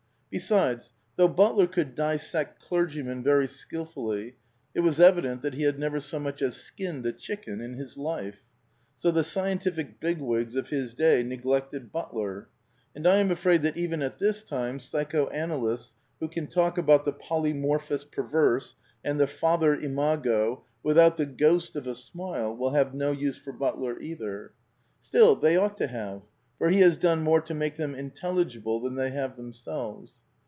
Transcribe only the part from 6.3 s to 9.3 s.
as skinned a chicken in his life. So the